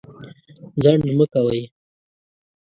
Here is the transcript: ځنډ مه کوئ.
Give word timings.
ځنډ 0.83 1.01
مه 1.17 1.25
کوئ. 1.33 1.61